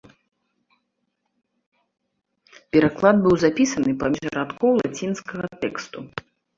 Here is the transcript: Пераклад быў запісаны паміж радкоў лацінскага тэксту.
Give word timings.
Пераклад 2.77 3.23
быў 3.29 3.39
запісаны 3.45 3.91
паміж 4.03 4.25
радкоў 4.41 4.71
лацінскага 4.83 5.45
тэксту. 5.65 5.99